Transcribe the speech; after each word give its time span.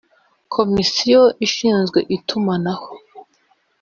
Komisiyo 0.53 1.21
ishinzwe 1.47 1.99
Itumanaho. 2.15 2.89